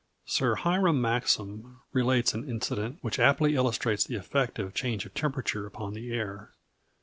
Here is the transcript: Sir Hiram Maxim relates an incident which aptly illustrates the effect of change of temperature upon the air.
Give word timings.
Sir 0.25 0.55
Hiram 0.55 0.99
Maxim 0.99 1.79
relates 1.93 2.33
an 2.33 2.49
incident 2.49 2.97
which 3.03 3.19
aptly 3.19 3.53
illustrates 3.55 4.03
the 4.03 4.15
effect 4.15 4.57
of 4.57 4.73
change 4.73 5.05
of 5.05 5.13
temperature 5.13 5.67
upon 5.67 5.93
the 5.93 6.11
air. 6.11 6.53